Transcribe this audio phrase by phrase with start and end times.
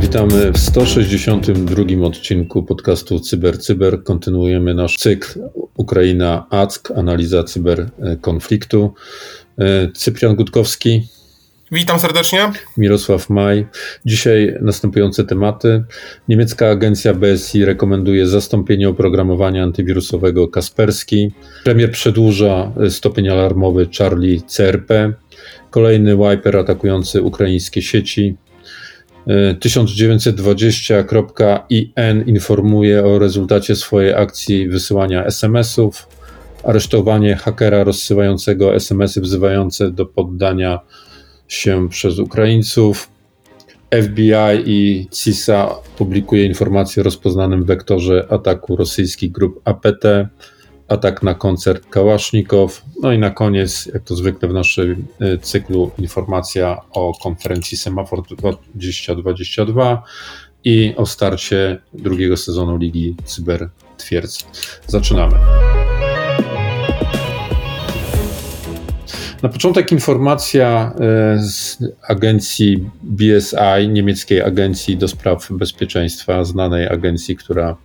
[0.00, 4.04] Witamy w 162 odcinku podcastu Cyber Cyber.
[4.04, 5.40] Kontynuujemy nasz cykl
[5.74, 8.94] Ukraina ACK, analiza cyberkonfliktu.
[9.58, 11.08] E, Cyprian Gutkowski.
[11.74, 12.52] Witam serdecznie.
[12.76, 13.66] Mirosław Maj.
[14.06, 15.84] Dzisiaj następujące tematy.
[16.28, 21.32] Niemiecka agencja BSI rekomenduje zastąpienie oprogramowania antywirusowego Kasperski.
[21.64, 25.12] Premier przedłuża stopień alarmowy Charlie CRP.
[25.70, 28.36] Kolejny wiper atakujący ukraińskie sieci.
[29.60, 36.08] 1920.in informuje o rezultacie swojej akcji wysyłania SMS-ów,
[36.64, 40.80] aresztowanie hakera rozsyłającego SMS-y wzywające do poddania
[41.48, 43.08] się przez Ukraińców.
[44.02, 50.04] FBI i CISA publikuje informacje o rozpoznanym wektorze ataku rosyjskich grup APT
[50.88, 52.82] atak na koncert Kałasznikow.
[53.02, 58.22] No i na koniec, jak to zwykle w naszym y, cyklu, informacja o konferencji Semafor
[58.22, 60.02] 2022
[60.64, 64.46] i o starcie drugiego sezonu Ligi Cyber Twierdz.
[64.86, 65.36] Zaczynamy.
[69.44, 70.92] Na początek informacja
[71.36, 71.78] y, z
[72.08, 77.76] agencji BSI, niemieckiej agencji do spraw bezpieczeństwa, znanej agencji, która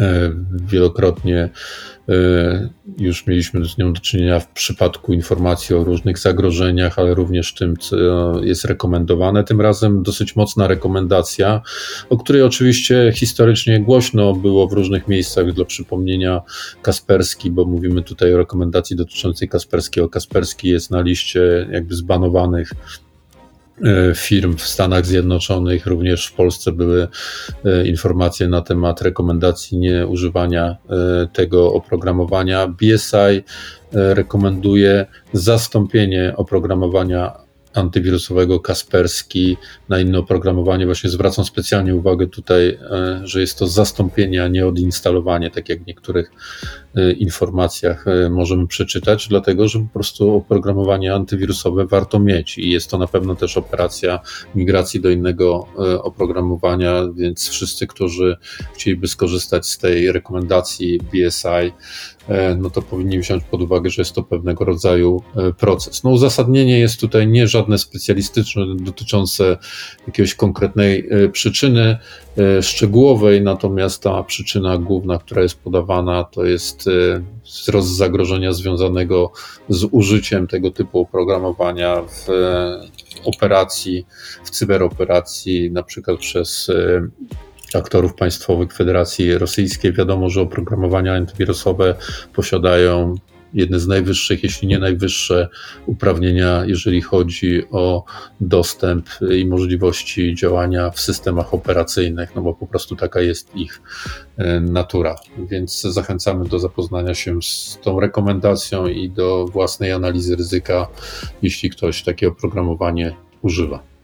[0.00, 0.30] E,
[0.66, 1.50] wielokrotnie e,
[2.98, 7.76] już mieliśmy z nią do czynienia w przypadku informacji o różnych zagrożeniach, ale również tym,
[7.76, 7.96] co
[8.42, 9.44] jest rekomendowane.
[9.44, 11.62] Tym razem dosyć mocna rekomendacja,
[12.10, 15.52] o której oczywiście historycznie głośno było w różnych miejscach.
[15.52, 16.40] Dla przypomnienia
[16.82, 20.08] Kasperski, bo mówimy tutaj o rekomendacji dotyczącej Kasperskiego.
[20.08, 22.72] Kasperski jest na liście jakby zbanowanych
[24.14, 27.08] firm w Stanach Zjednoczonych, również w Polsce były
[27.64, 32.68] e, informacje na temat rekomendacji nieużywania e, tego oprogramowania.
[32.68, 33.44] BSI
[33.92, 37.47] rekomenduje zastąpienie oprogramowania
[37.78, 39.56] antywirusowego Kasperski
[39.88, 40.86] na inne oprogramowanie.
[40.86, 45.82] Właśnie zwracam specjalnie uwagę tutaj, e, że jest to zastąpienie, a nie odinstalowanie, tak jak
[45.82, 46.30] w niektórych
[46.94, 52.90] e, informacjach e, możemy przeczytać, dlatego że po prostu oprogramowanie antywirusowe warto mieć i jest
[52.90, 54.20] to na pewno też operacja
[54.54, 55.66] migracji do innego
[56.02, 58.36] oprogramowania, więc wszyscy, którzy
[58.74, 61.72] chcieliby skorzystać z tej rekomendacji BSI,
[62.58, 66.04] no to powinni wziąć pod uwagę, że jest to pewnego rodzaju e, proces.
[66.04, 69.56] No uzasadnienie jest tutaj nie żadne specjalistyczne dotyczące
[70.06, 71.98] jakiejś konkretnej e, przyczyny
[72.62, 76.84] szczegółowej, natomiast ta przyczyna główna, która jest podawana, to jest
[77.44, 79.32] wzrost zagrożenia związanego
[79.68, 82.26] z użyciem tego typu oprogramowania w
[83.24, 84.06] operacji,
[84.44, 86.70] w cyberoperacji, na przykład przez
[87.74, 89.92] aktorów państwowych Federacji Rosyjskiej.
[89.92, 91.94] Wiadomo, że oprogramowania antywirusowe
[92.34, 93.14] posiadają
[93.54, 95.48] jedne z najwyższych, jeśli nie najwyższe
[95.86, 98.04] uprawnienia, jeżeli chodzi o
[98.40, 103.82] dostęp i możliwości działania w systemach operacyjnych, no bo po prostu taka jest ich
[104.36, 105.16] e, natura.
[105.38, 110.86] Więc zachęcamy do zapoznania się z tą rekomendacją i do własnej analizy ryzyka,
[111.42, 113.97] jeśli ktoś takie oprogramowanie używa.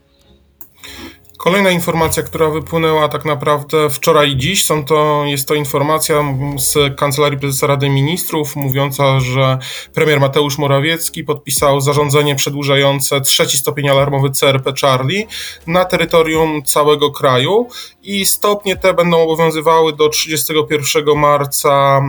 [1.37, 6.23] Kolejna informacja, która wypłynęła tak naprawdę wczoraj i dziś, są to, jest to informacja
[6.57, 9.57] z Kancelarii Prezesa Rady Ministrów mówiąca, że
[9.93, 15.27] premier Mateusz Morawiecki podpisał zarządzenie przedłużające trzeci stopień alarmowy CRP Charlie
[15.67, 17.67] na terytorium całego kraju
[18.03, 22.01] i stopnie te będą obowiązywały do 31 marca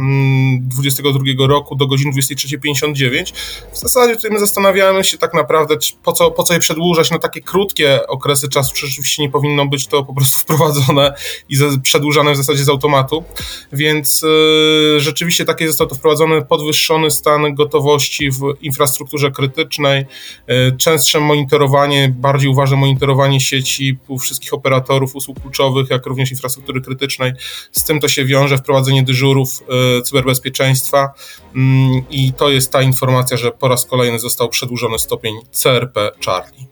[0.61, 3.33] 2022 mm, roku do godziny 23.59.
[3.73, 7.19] W zasadzie tutaj my zastanawiamy się tak naprawdę, po co, po co je przedłużać na
[7.19, 11.15] takie krótkie okresy czasu, czy rzeczywiście nie powinno być to po prostu wprowadzone
[11.49, 13.25] i przedłużane w zasadzie z automatu,
[13.73, 20.07] więc yy, rzeczywiście takie zostało to wprowadzone, podwyższony stan gotowości w infrastrukturze krytycznej,
[20.49, 27.33] yy, częstsze monitorowanie, bardziej uważne monitorowanie sieci wszystkich operatorów usług kluczowych, jak również infrastruktury krytycznej.
[27.73, 31.13] Z tym to się wiąże wprowadzenie dyżurów yy, cyberbezpieczeństwa
[31.57, 36.67] mm, i to jest ta informacja, że po raz kolejny został przedłużony stopień CRP Charlie.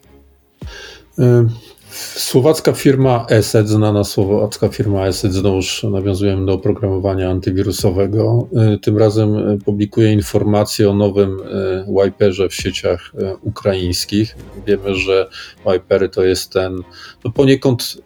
[1.95, 8.49] Słowacka firma ESET, znana słowacka firma ESET, znowuż nawiązujemy do oprogramowania antywirusowego.
[8.75, 13.13] Y, tym razem y, publikuje informacje o nowym y, wiperze w sieciach
[13.43, 14.37] ukraińskich.
[14.67, 15.29] Wiemy, że
[15.73, 16.79] wipery to jest ten
[17.25, 17.97] no poniekąd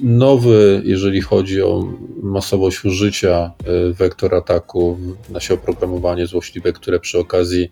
[0.00, 1.92] nowy, jeżeli chodzi o
[2.22, 3.52] masowość użycia
[3.92, 4.98] wektor ataku,
[5.30, 7.70] nasze oprogramowanie złośliwe, które przy okazji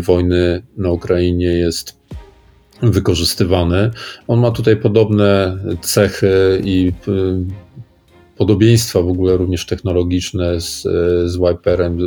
[0.00, 2.02] wojny na Ukrainie jest
[2.82, 3.90] wykorzystywany.
[4.28, 6.92] On ma tutaj podobne cechy i
[8.36, 10.82] podobieństwa w ogóle również technologiczne z,
[11.30, 11.98] z Wiperem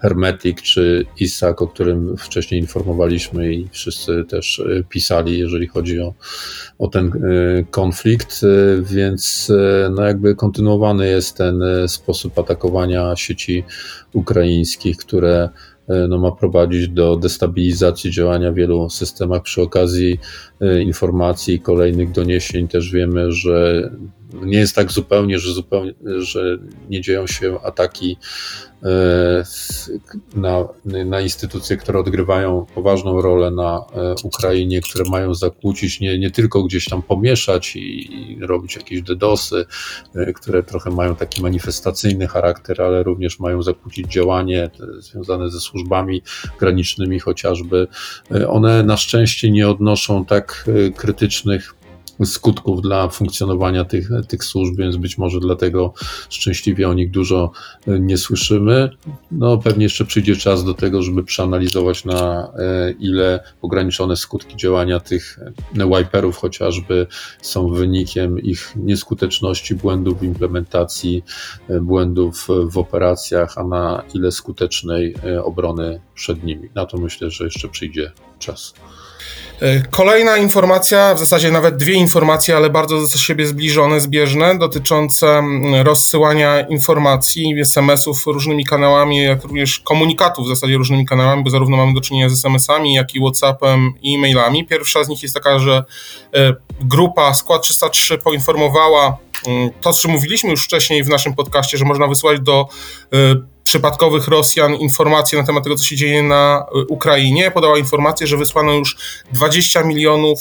[0.00, 6.14] Hermetic czy ISAC, o którym wcześniej informowaliśmy i wszyscy też pisali, jeżeli chodzi o,
[6.78, 7.12] o ten
[7.70, 8.40] konflikt,
[8.82, 9.52] więc
[9.90, 13.64] no jakby kontynuowany jest ten sposób atakowania sieci
[14.12, 15.48] ukraińskich, które
[16.08, 19.42] no, ma prowadzić do destabilizacji działania w wielu systemach.
[19.42, 20.18] Przy okazji
[20.60, 23.90] e, informacji i kolejnych doniesień też wiemy, że
[24.32, 26.58] nie jest tak zupełnie, że, zupełnie, że
[26.90, 28.16] nie dzieją się ataki
[28.82, 29.44] e,
[30.34, 36.30] na, na instytucje, które odgrywają poważną rolę na e, Ukrainie, które mają zakłócić, nie, nie
[36.30, 39.64] tylko gdzieś tam pomieszać i, i robić jakieś dedosy,
[40.14, 46.22] e, które trochę mają taki manifestacyjny charakter, ale również mają zakłócić działanie związane ze służbami
[46.60, 47.86] granicznymi chociażby.
[48.48, 50.64] One na szczęście nie odnoszą tak
[50.96, 51.74] krytycznych
[52.24, 55.94] skutków dla funkcjonowania tych, tych służb, więc być może dlatego
[56.30, 57.50] szczęśliwie o nich dużo
[57.86, 58.90] e, nie słyszymy.
[59.30, 65.00] No pewnie jeszcze przyjdzie czas do tego, żeby przeanalizować na e, ile ograniczone skutki działania
[65.00, 65.38] tych
[65.78, 67.06] e, wiperów chociażby
[67.42, 71.24] są wynikiem ich nieskuteczności, błędów w implementacji,
[71.80, 75.14] błędów w operacjach, a na ile skutecznej
[75.44, 76.68] obrony przed nimi.
[76.74, 78.74] Na to myślę, że jeszcze przyjdzie czas.
[79.62, 85.38] E, kolejna informacja, w zasadzie nawet dwie informacje, ale bardzo do siebie zbliżone, zbieżne, dotyczące
[85.38, 91.76] mm, rozsyłania informacji, SMS-ów różnymi kanałami, jak również komunikatów w zasadzie różnymi kanałami, bo zarówno
[91.76, 94.66] mamy do czynienia z SMS-ami, jak i WhatsAppem i e-mailami.
[94.66, 95.84] Pierwsza z nich jest taka, że
[96.34, 99.16] e, grupa Skład 303 poinformowała
[99.46, 102.68] mm, to, o czym mówiliśmy już wcześniej w naszym podcaście, że można wysłać do
[103.12, 103.16] e,
[103.64, 107.50] przypadkowych Rosjan informacje na temat tego, co się dzieje na y, Ukrainie.
[107.50, 108.96] Podała informację, że wysłano już
[109.32, 110.38] 20 milionów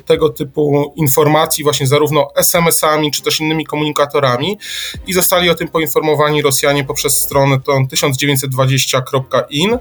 [0.00, 4.58] y, tego typu informacji, właśnie zarówno SMS-ami, czy też innymi komunikatorami
[5.06, 9.74] i zostali o tym poinformowani Rosjanie poprzez stronę tą 1920.in.
[9.74, 9.78] Y,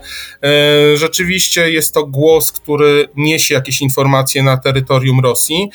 [0.97, 5.69] rzeczywiście jest to głos, który niesie jakieś informacje na terytorium Rosji.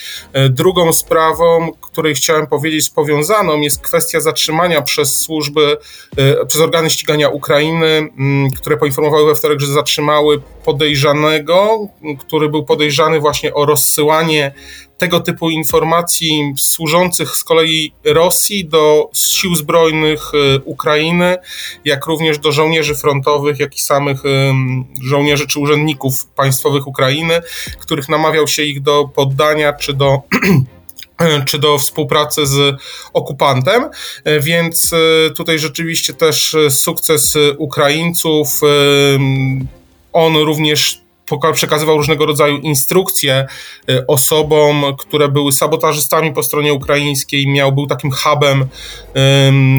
[0.51, 5.77] Drugą sprawą, której chciałem powiedzieć, powiązaną jest kwestia zatrzymania przez służby,
[6.49, 7.87] przez organy ścigania ścigania Ukrainy,
[8.19, 11.89] mm, które poinformowały we wtorek, że zatrzymały podejrzanego,
[12.19, 14.53] który był podejrzany właśnie o rozsyłanie
[14.99, 21.37] tego typu informacji służących z kolei Rosji do sił zbrojnych y, Ukrainy,
[21.85, 24.23] jak również do żołnierzy frontowych, jak i samych
[25.03, 27.41] żołnierzy czy urzędników państwowych Ukrainy,
[27.81, 30.21] których namawiał się ich do poddania czy do
[31.47, 32.81] czy do współpracy z
[33.13, 33.91] okupantem,
[34.41, 38.61] więc e, tutaj rzeczywiście też sukces Ukraińców,
[40.13, 41.06] on również
[41.53, 43.47] przekazywał różnego rodzaju instrukcje
[43.91, 48.67] y, osobom, które były sabotażystami po stronie ukraińskiej, miał, był takim hubem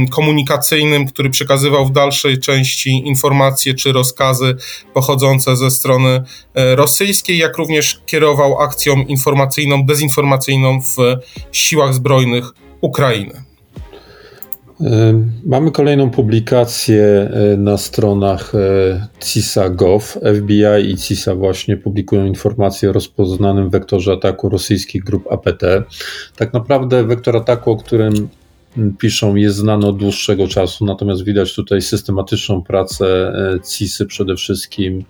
[0.09, 4.55] komunikacyjnym, który przekazywał w dalszej części informacje czy rozkazy
[4.93, 10.97] pochodzące ze strony y, rosyjskiej, jak również kierował akcją informacyjną, dezinformacyjną w
[11.51, 13.46] siłach zbrojnych Ukrainy.
[15.45, 20.17] Mamy kolejną publikację e, na stronach e, CISA.gov.
[20.37, 25.63] FBI i CISA właśnie publikują informacje o rozpoznanym wektorze ataku rosyjskich grup APT.
[26.35, 28.29] Tak naprawdę wektor ataku, o którym
[28.97, 35.03] piszą, jest znany od dłuższego czasu, natomiast widać tutaj systematyczną pracę e, CISy przede wszystkim,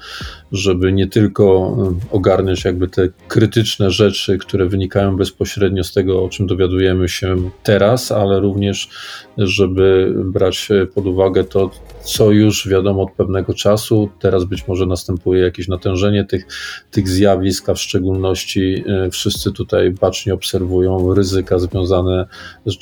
[0.51, 1.77] żeby nie tylko
[2.12, 8.12] ogarniać jakby te krytyczne rzeczy, które wynikają bezpośrednio z tego, o czym dowiadujemy się teraz,
[8.12, 8.89] ale również
[9.38, 11.70] żeby brać pod uwagę to,
[12.03, 14.10] co już wiadomo od pewnego czasu.
[14.20, 16.46] Teraz być może następuje jakieś natężenie tych,
[16.91, 22.27] tych zjawisk, a w szczególności e, wszyscy tutaj bacznie obserwują ryzyka związane
[22.65, 22.75] z,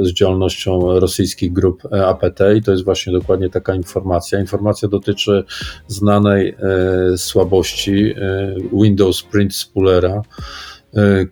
[0.00, 4.40] z działalnością rosyjskich grup e, APT i to jest właśnie dokładnie taka informacja.
[4.40, 5.44] Informacja dotyczy
[5.86, 8.14] znanej e, słabości
[8.72, 10.22] Windows Print Spoolera,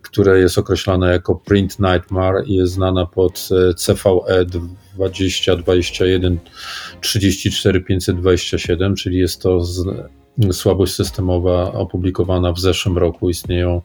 [0.01, 4.45] które jest określane jako Print Nightmare i jest znana pod CVE
[4.95, 6.39] 2021
[7.01, 9.87] 34 527, czyli jest to z,
[10.51, 13.29] słabość systemowa opublikowana w zeszłym roku.
[13.29, 13.81] Istnieją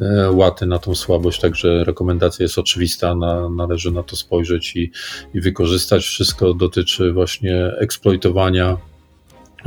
[0.00, 4.90] e, łaty na tą słabość, także rekomendacja jest oczywista, na, należy na to spojrzeć i,
[5.34, 6.04] i wykorzystać.
[6.04, 8.76] Wszystko dotyczy właśnie eksploitowania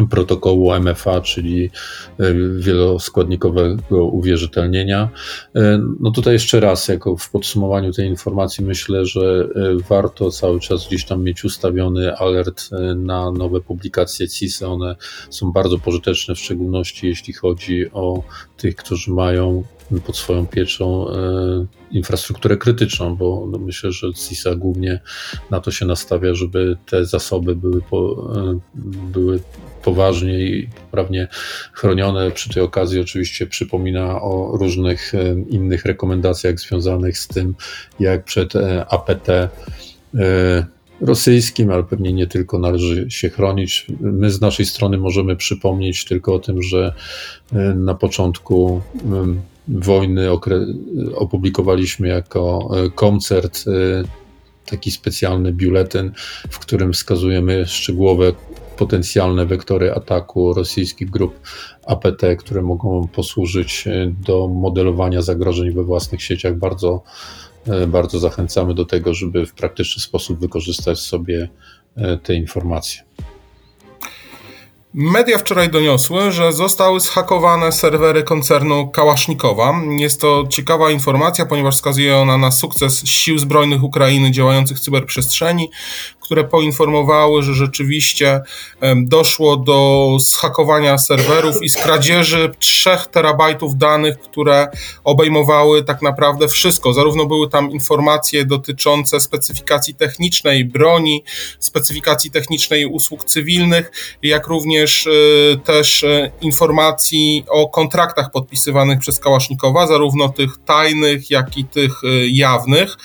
[0.10, 1.70] protokołu MFA, czyli
[2.20, 5.10] e, wieloskładnikowego uwierzytelnienia.
[5.56, 10.60] E, no tutaj jeszcze raz, jako w podsumowaniu tej informacji, myślę, że e, warto cały
[10.60, 14.68] czas gdzieś tam mieć ustawiony alert na nowe publikacje CISA.
[14.68, 14.96] One
[15.30, 18.24] są bardzo pożyteczne, w szczególności jeśli chodzi o
[18.58, 19.64] tych, którzy mają
[20.06, 21.06] pod swoją pieczą
[21.92, 25.00] infrastrukturę krytyczną, bo no myślę, że CISA głównie
[25.52, 28.32] na to się nastawia, żeby te zasoby były, po,
[29.14, 29.40] były
[29.84, 31.28] poważnie i poprawnie
[31.74, 32.32] chronione.
[32.32, 35.14] Przy tej okazji oczywiście przypomina o różnych
[35.50, 37.56] innych rekomendacjach związanych z tym,
[38.00, 38.54] jak przed
[38.90, 39.28] APT
[41.02, 43.88] rosyjskim, ale pewnie nie tylko należy się chronić.
[44.00, 46.94] My z naszej strony możemy przypomnieć tylko o tym, że
[47.54, 48.82] e, na początku
[49.68, 50.32] wojny
[51.16, 54.04] opublikowaliśmy jako e, koncert e,
[54.66, 56.12] taki specjalny biuletyn,
[56.50, 58.34] w którym wskazujemy szczegółowe
[58.78, 61.40] potencjalne wektory ataku rosyjskich grup
[61.88, 63.86] APT, które mogą posłużyć
[64.26, 67.04] do modelowania zagrożeń we własnych sieciach bardzo
[67.68, 71.50] E, bardzo zachęcamy do tego, żeby w praktyczny sposób wykorzystać sobie
[71.96, 73.04] e, te informacje.
[74.98, 79.82] Media wczoraj doniosły, że zostały zhakowane serwery koncernu Kałasznikowa.
[79.98, 85.70] Jest to ciekawa informacja, ponieważ wskazuje ona na sukces sił zbrojnych Ukrainy działających w cyberprzestrzeni,
[86.20, 88.42] które poinformowały, że rzeczywiście
[88.98, 94.68] doszło do zhakowania serwerów i skradzieży 3 terabajtów danych, które
[95.04, 96.94] obejmowały tak naprawdę wszystko.
[96.94, 101.24] Zarówno były tam informacje dotyczące specyfikacji technicznej broni,
[101.60, 103.92] specyfikacji technicznej usług cywilnych,
[104.24, 111.58] jak również e, też e, informacji o kontraktach podpisywanych przez Kałasznikowa, zarówno tych tajnych, jak
[111.58, 112.98] i tych e, jawnych.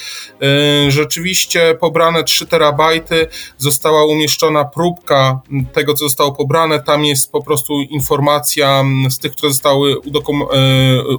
[0.89, 3.27] Rzeczywiście pobrane 3 terabajty
[3.59, 5.41] została umieszczona próbka
[5.73, 6.83] tego, co zostało pobrane.
[6.83, 9.97] Tam jest po prostu informacja z tych, które zostały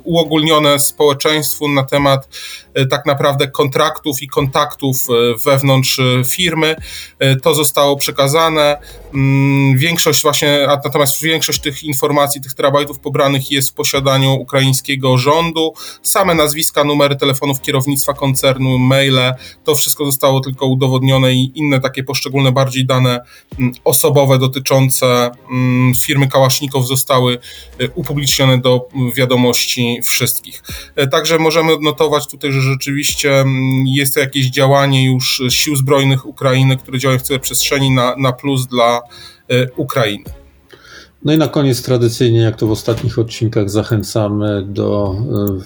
[0.03, 2.29] uogólnione społeczeństwu na temat
[2.89, 4.97] tak naprawdę kontraktów i kontaktów
[5.45, 6.75] wewnątrz firmy.
[7.43, 8.77] To zostało przekazane.
[9.13, 10.50] Mm, większość właśnie,
[10.83, 15.73] natomiast większość tych informacji, tych terabajtów pobranych jest w posiadaniu ukraińskiego rządu.
[16.03, 22.03] Same nazwiska, numery telefonów kierownictwa koncernu, maile, to wszystko zostało tylko udowodnione i inne takie
[22.03, 23.19] poszczególne bardziej dane
[23.59, 27.37] mm, osobowe dotyczące mm, firmy Kałasznikow zostały
[27.81, 30.63] y, upublicznione do wiadomości wszystkich.
[30.95, 33.45] E, także możemy odnotować tutaj, że rzeczywiście
[33.85, 38.67] jest to jakieś działanie już sił zbrojnych Ukrainy, które działają w cyberprzestrzeni na, na plus
[38.67, 39.01] dla
[39.51, 40.40] y, Ukrainy.
[41.23, 45.15] No i na koniec tradycyjnie, jak to w ostatnich odcinkach, zachęcamy do
[45.59, 45.63] y,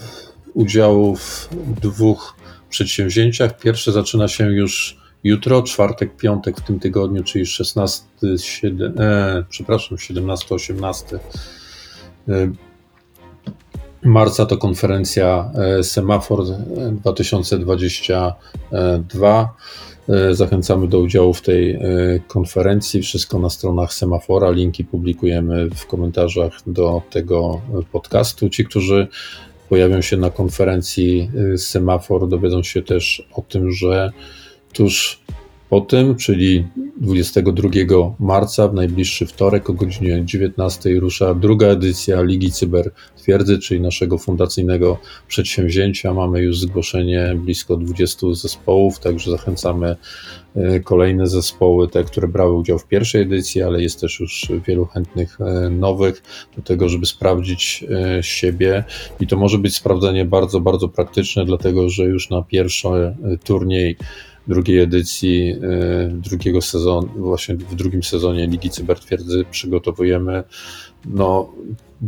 [0.53, 1.49] udziału w
[1.81, 2.35] dwóch
[2.69, 3.59] przedsięwzięciach.
[3.59, 8.05] Pierwsze zaczyna się już jutro, czwartek, piątek w tym tygodniu, czyli 16,
[8.37, 11.19] 7, e, przepraszam, 17, 18 e,
[14.03, 16.45] marca to konferencja e, Semafor
[16.91, 19.55] 2022.
[20.09, 21.79] E, zachęcamy do udziału w tej e,
[22.27, 23.01] konferencji.
[23.01, 24.51] Wszystko na stronach Semafora.
[24.51, 28.49] Linki publikujemy w komentarzach do tego podcastu.
[28.49, 29.07] Ci, którzy
[29.69, 34.11] pojawią się na konferencji Semafor, dowiedzą się też o tym, że
[34.73, 35.19] tuż
[35.69, 36.67] po tym, czyli
[37.01, 37.69] 22
[38.19, 44.17] marca, w najbliższy wtorek o godzinie 19 rusza druga edycja Ligi Cyber Twierdzy, czyli naszego
[44.17, 46.13] fundacyjnego przedsięwzięcia.
[46.13, 49.95] Mamy już zgłoszenie blisko 20 zespołów, także zachęcamy
[50.55, 54.85] e, kolejne zespoły, te, które brały udział w pierwszej edycji, ale jest też już wielu
[54.85, 56.23] chętnych e, nowych
[56.55, 58.83] do tego, żeby sprawdzić e, siebie.
[59.19, 62.87] I to może być sprawdzenie bardzo, bardzo praktyczne, dlatego że już na pierwszy
[63.43, 63.97] turniej
[64.47, 65.57] drugiej edycji e,
[66.13, 70.43] drugiego sezonu, właśnie w drugim sezonie Ligi Cybertwierdzy przygotowujemy
[71.05, 71.49] no,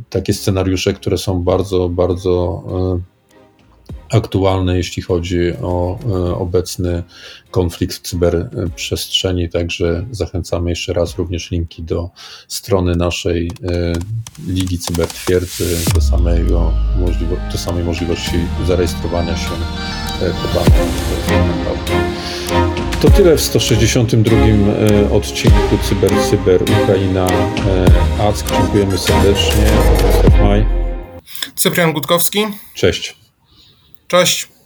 [0.10, 7.04] takie scenariusze, które są bardzo, bardzo e, aktualne, jeśli chodzi o e, obecny
[7.52, 9.50] konflikt w cyberprzestrzeni.
[9.50, 12.10] Także zachęcamy jeszcze raz również linki do
[12.48, 13.52] strony naszej
[14.48, 18.36] Ligi Cybertwierdzy, do, samego możliwo- do samej możliwości
[18.68, 19.50] zarejestrowania się
[20.20, 22.17] podane.
[23.02, 28.52] To tyle w 162 e, odcinku Cyber Cyber Ukraina e, ACK.
[28.52, 29.66] Dziękujemy serdecznie.
[30.42, 30.66] Maj.
[31.56, 32.46] Cyprian Gutkowski.
[32.74, 33.16] Cześć.
[34.08, 34.57] Cześć.